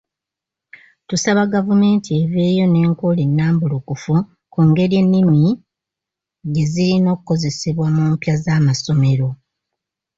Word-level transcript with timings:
Tusaba 1.07 1.41
gavumenti 1.53 2.09
eveeyo 2.23 2.65
n'enkola 2.67 3.21
ennambulukufu 3.27 4.15
ku 4.53 4.59
ngeri 4.69 4.95
ennimi 5.01 5.41
gye 6.53 6.65
zirina 6.71 7.07
okukozesebwa 7.15 7.87
mu 7.95 8.03
mpya 8.11 8.35
z’amasomero. 8.43 9.29